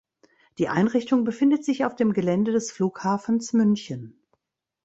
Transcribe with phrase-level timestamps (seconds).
[0.57, 4.19] Die Einrichtung befindet sich auf dem Gelände des Flughafens München.